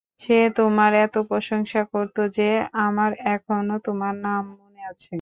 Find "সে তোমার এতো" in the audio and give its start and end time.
0.21-1.19